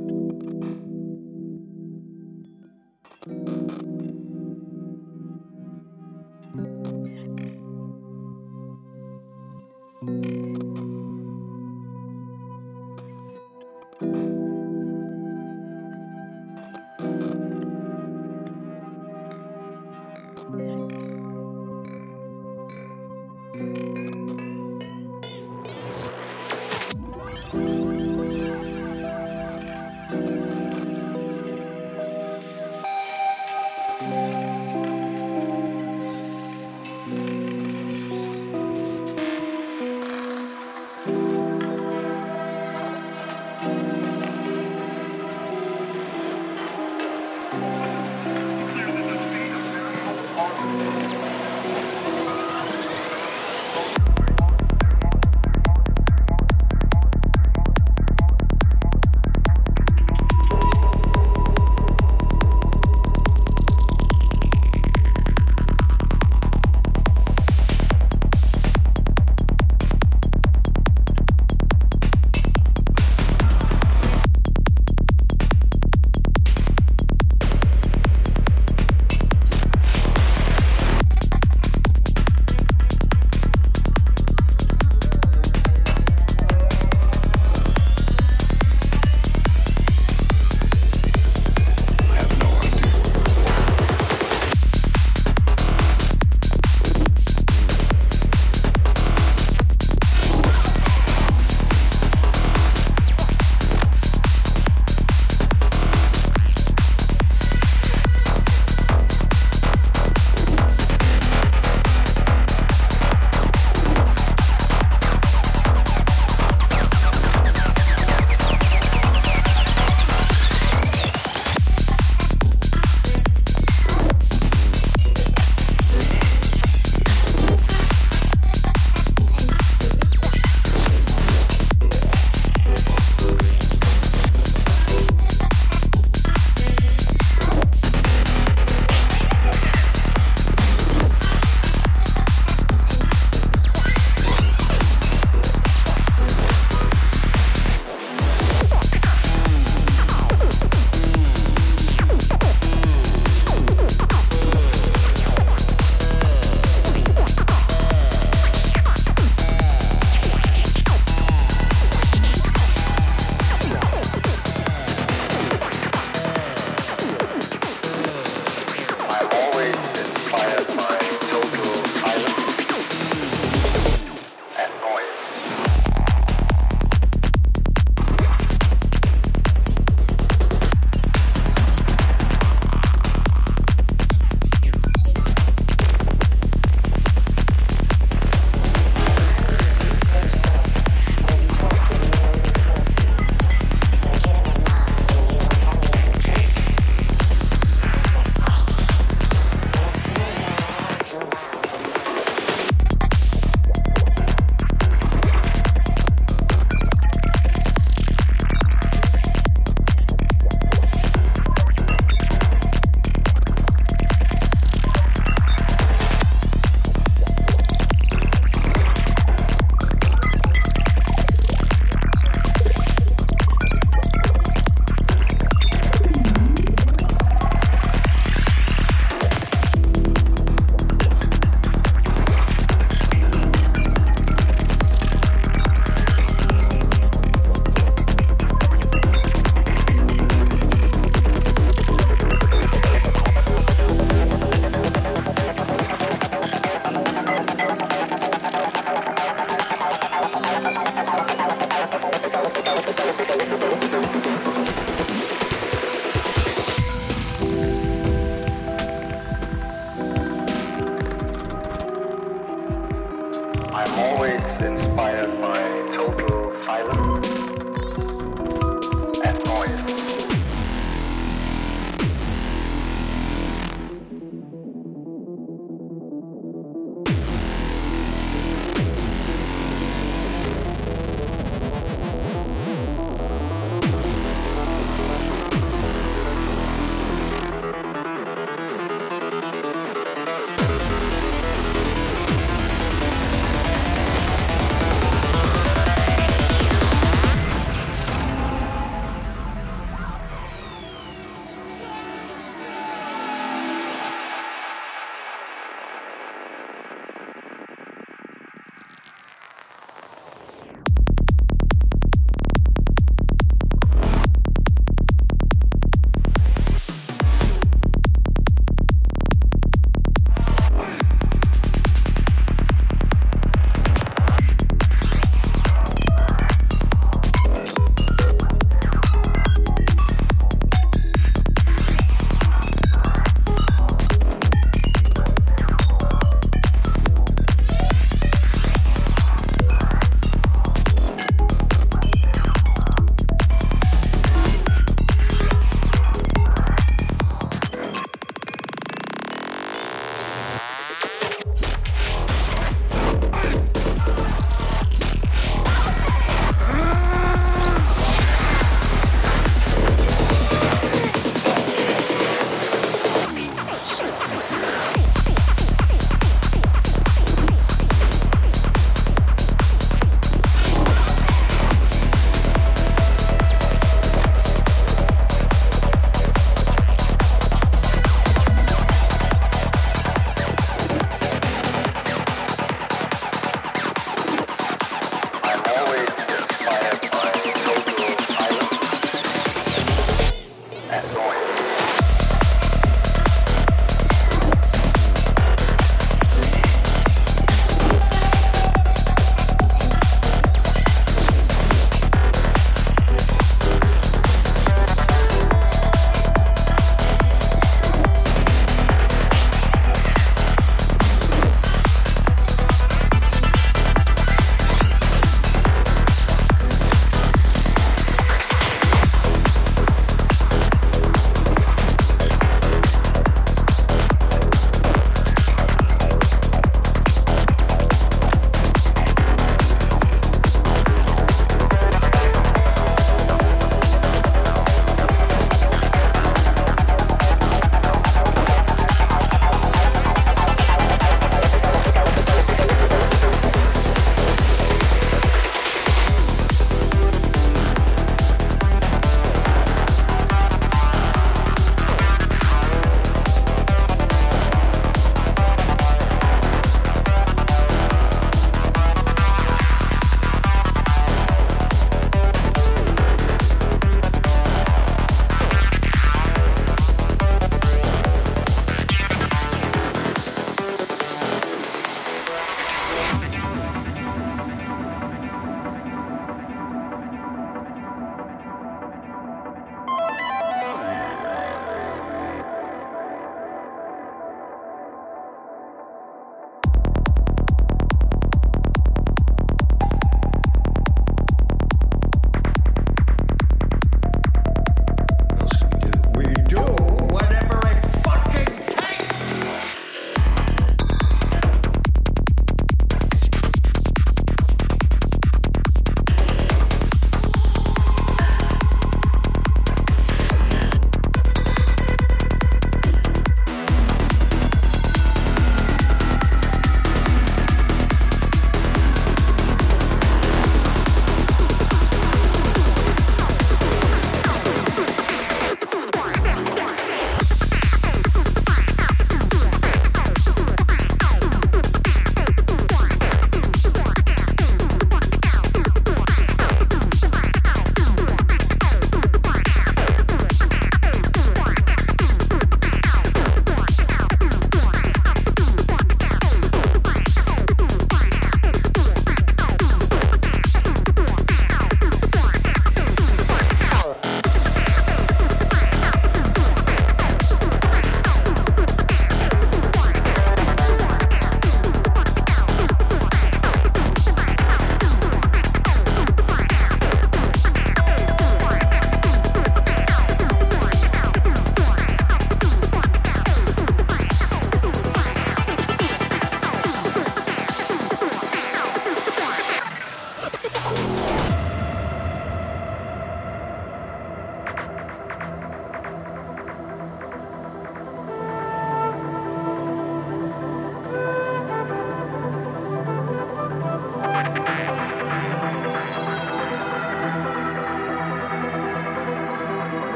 Thank 0.00 0.37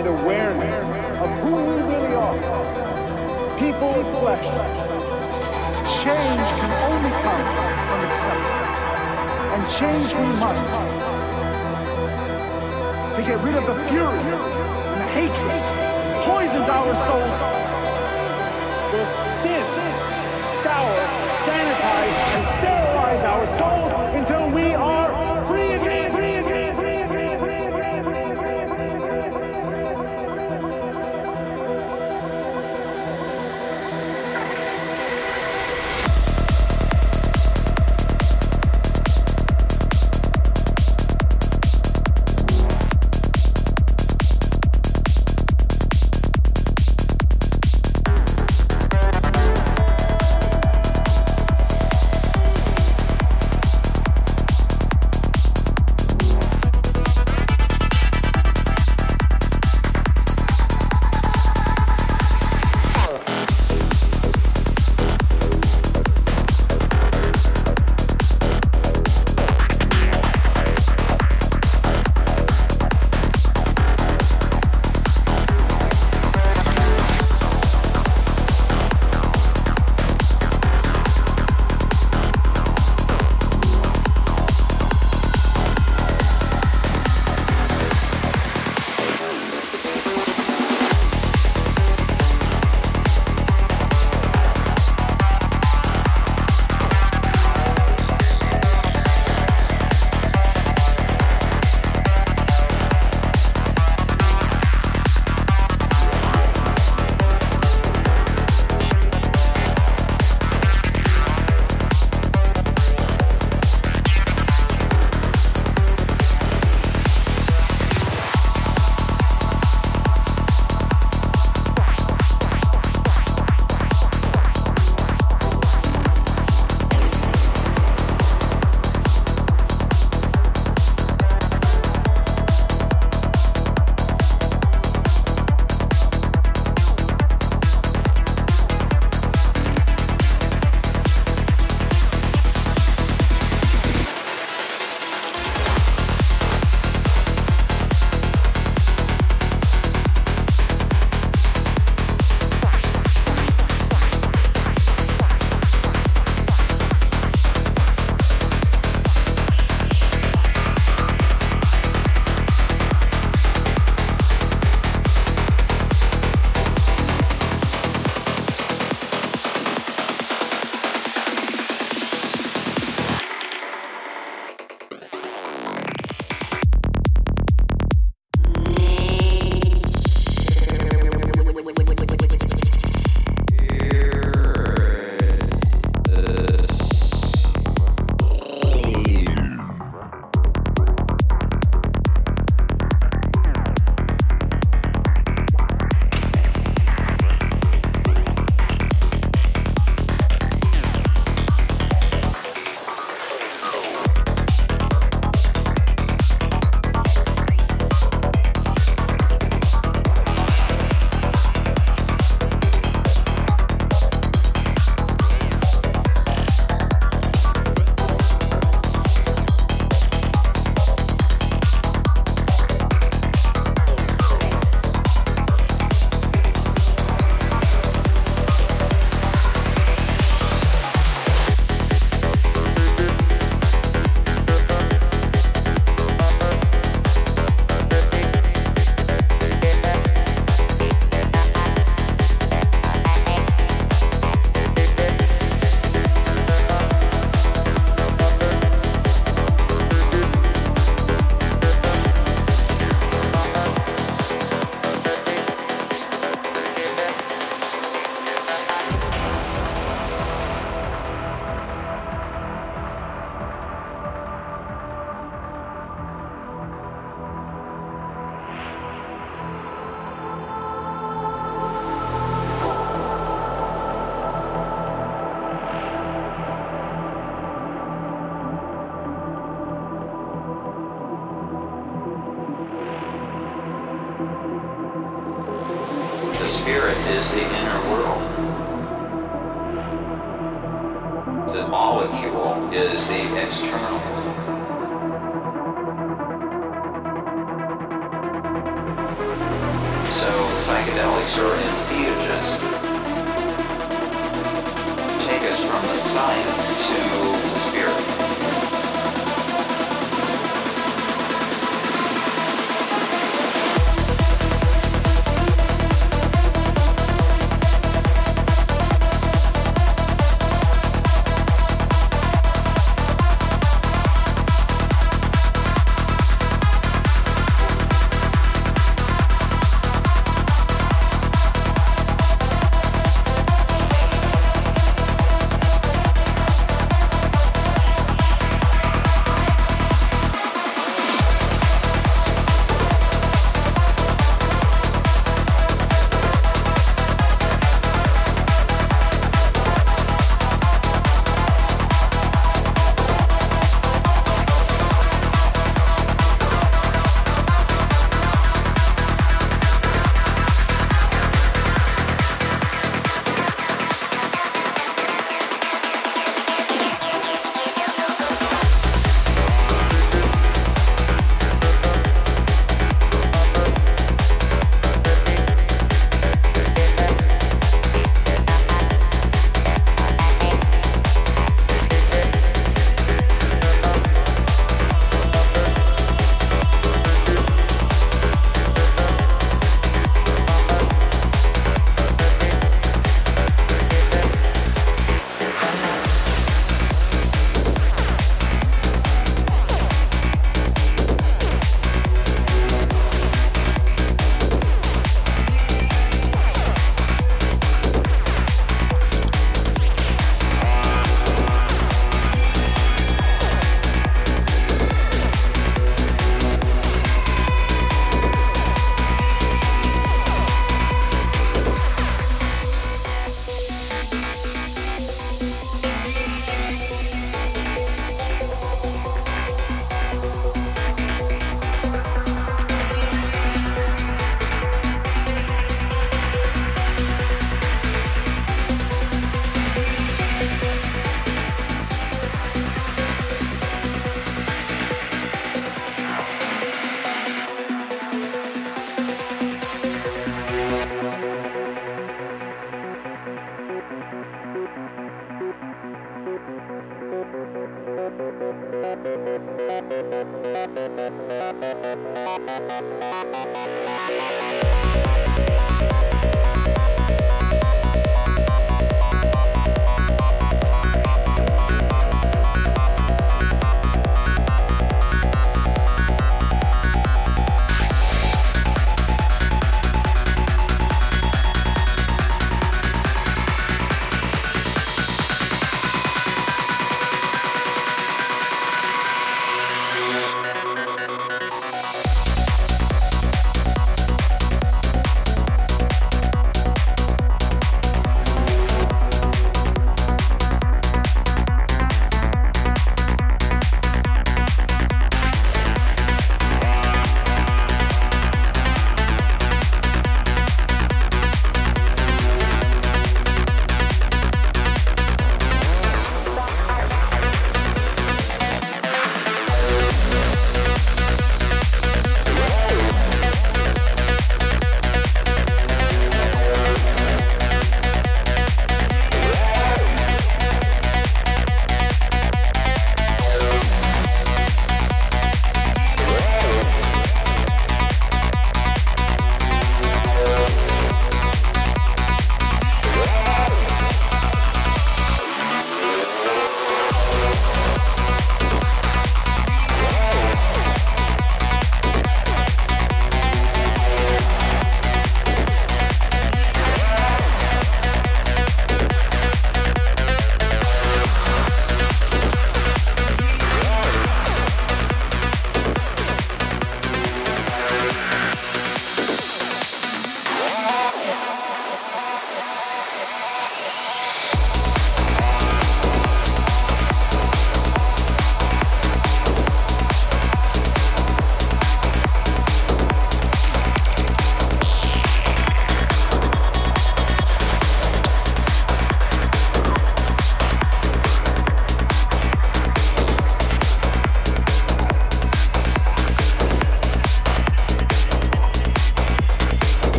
and 0.00 0.08
awareness 0.08 0.78
of 1.20 1.28
who 1.44 1.56
we 1.56 1.76
really 1.92 2.14
are, 2.14 2.32
people 3.58 3.92
of 4.00 4.06
flesh, 4.16 4.48
change 6.00 6.48
can 6.56 6.72
only 6.88 7.12
come 7.20 7.44
from 7.84 8.00
acceptance. 8.08 8.64
And 9.52 9.62
change 9.76 10.08
we 10.16 10.24
must. 10.40 10.64
To 13.16 13.22
get 13.28 13.38
rid 13.44 13.56
of 13.60 13.66
the 13.68 13.76
fury 13.92 14.24
and 14.88 15.00
the 15.04 15.10
hatred 15.12 15.60
that 16.08 16.24
poisons 16.24 16.68
our 16.78 16.94
souls. 17.04 17.36
Will 18.92 19.10
sin, 19.44 19.69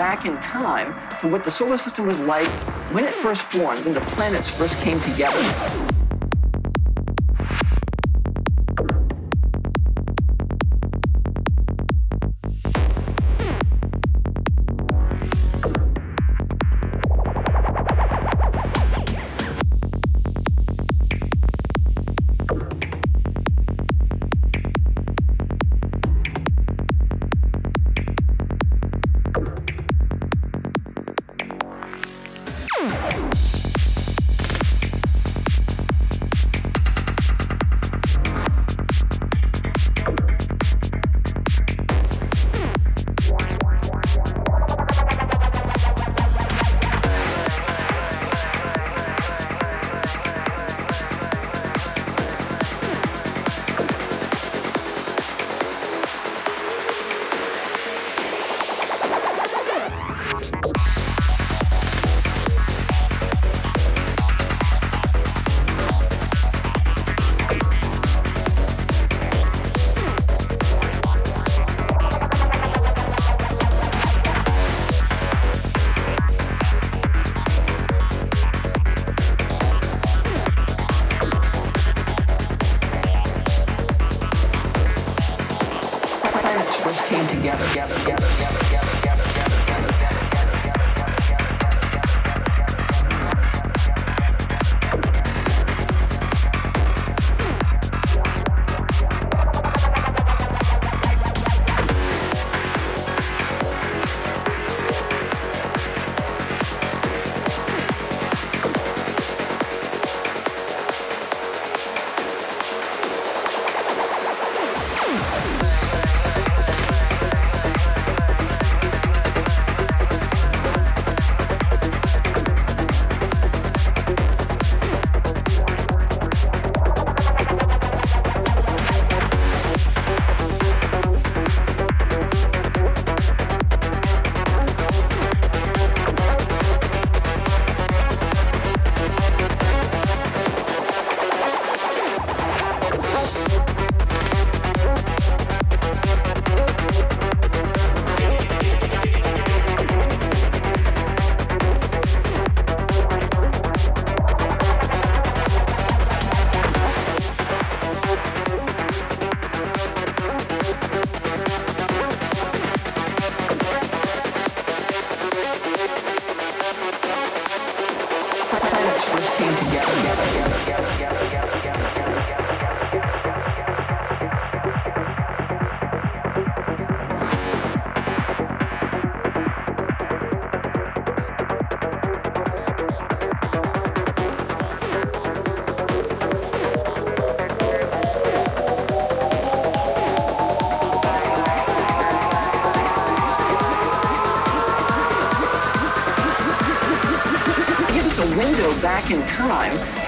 back 0.00 0.24
in 0.24 0.40
time 0.40 0.94
to 1.18 1.28
what 1.28 1.44
the 1.44 1.50
solar 1.50 1.76
system 1.76 2.06
was 2.06 2.18
like 2.20 2.48
when 2.90 3.04
it 3.04 3.12
first 3.12 3.42
formed, 3.42 3.84
when 3.84 3.92
the 3.92 4.00
planets 4.00 4.48
first 4.48 4.78
came 4.78 4.98
together. 5.02 5.89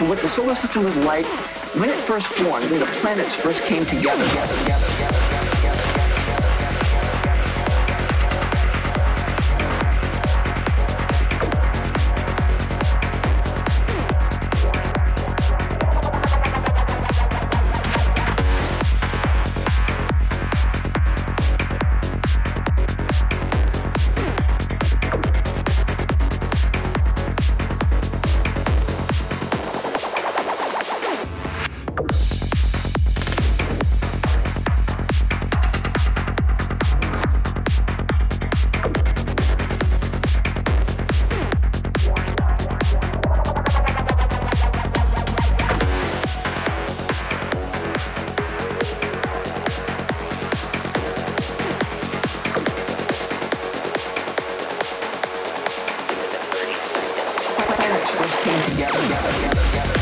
To 0.03 0.09
what 0.09 0.21
the 0.21 0.29
solar 0.29 0.55
system 0.55 0.85
was 0.85 0.97
like 0.99 1.27
when 1.77 1.89
it 1.89 1.97
first 1.97 2.27
formed, 2.27 2.69
when 2.71 2.81
the 2.81 2.87
planets 3.01 3.35
first 3.35 3.63
came 3.65 3.85
together. 3.85 4.25
together, 4.29 4.59
together, 4.59 4.82
together, 58.83 58.99
together, 58.99 59.63
together. 59.63 60.02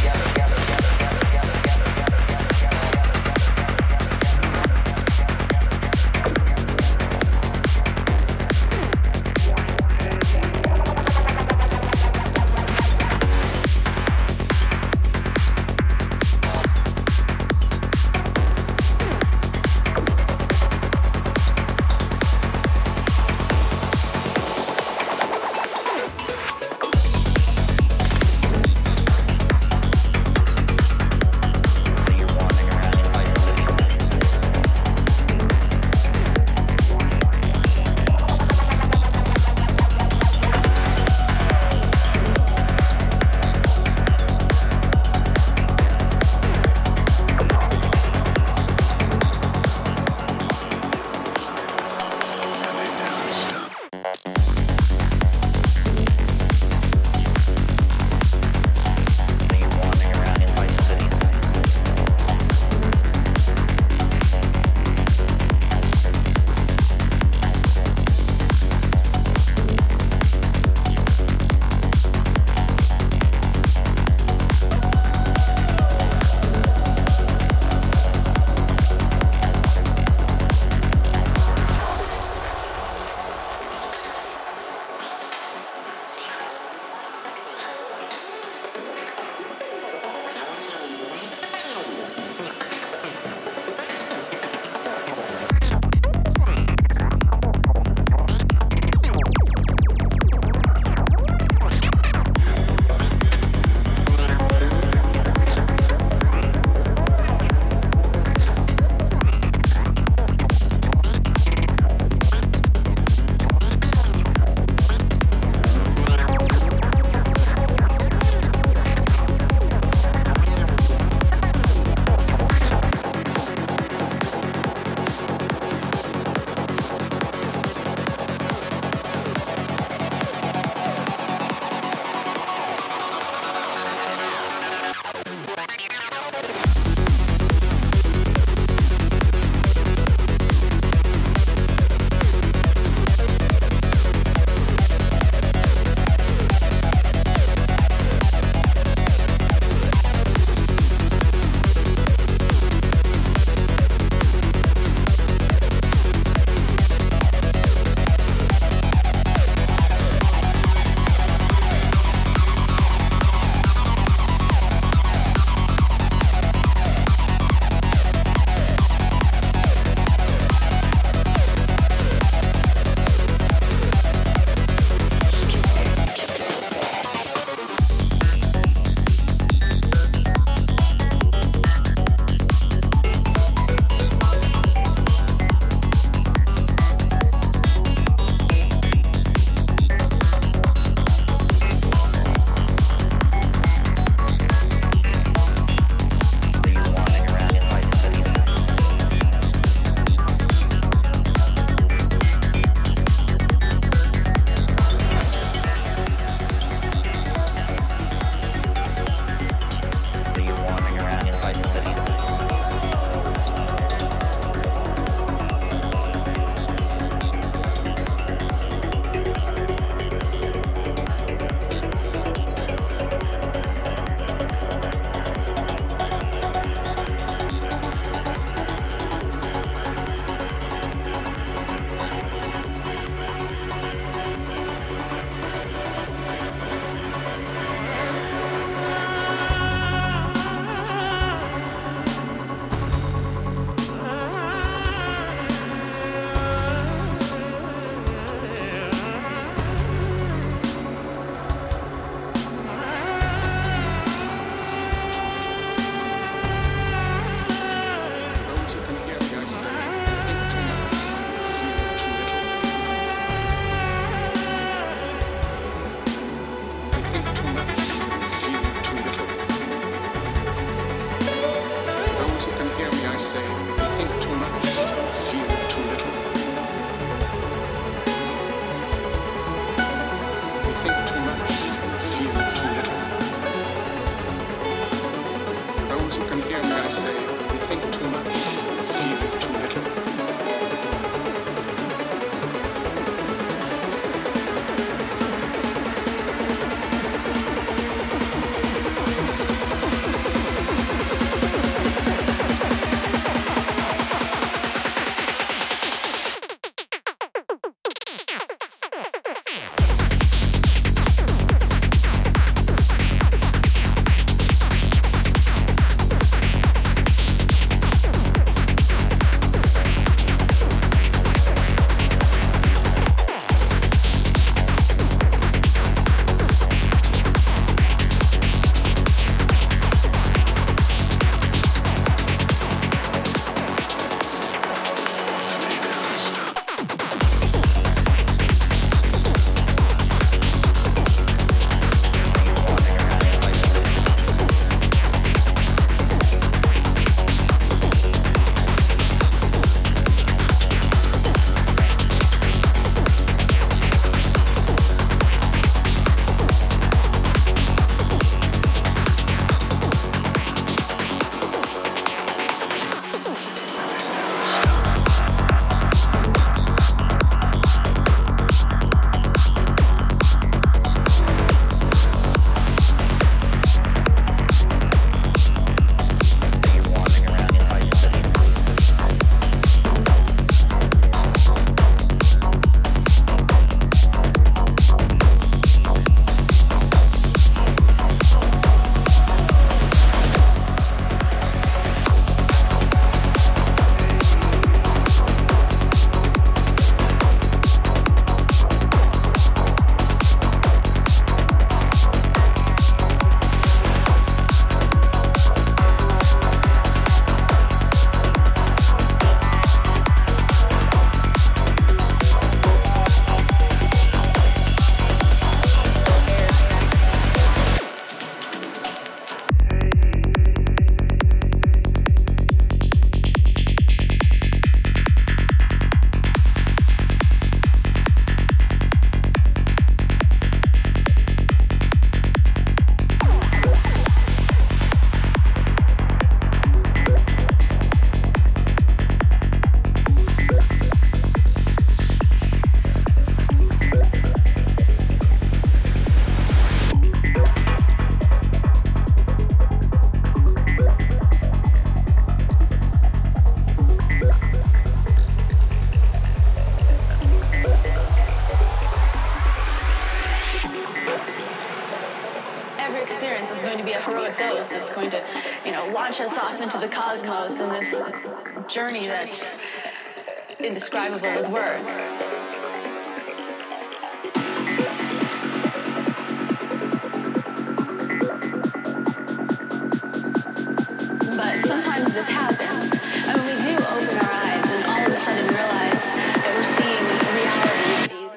We're 486.57 486.65
seeing 486.65 487.05
reality. 487.37 488.31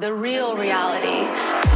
The 0.00 0.12
real 0.14 0.56
reality. 0.56 1.73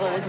With 0.00 0.26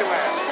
to 0.00 0.06
end. 0.06 0.49